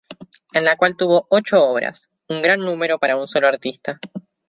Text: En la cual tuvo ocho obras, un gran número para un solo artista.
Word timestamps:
En 0.53 0.65
la 0.65 0.77
cual 0.77 0.97
tuvo 0.97 1.27
ocho 1.29 1.63
obras, 1.63 2.09
un 2.27 2.41
gran 2.41 2.61
número 2.61 2.97
para 2.97 3.17
un 3.17 3.27
solo 3.27 3.47
artista. 3.47 3.99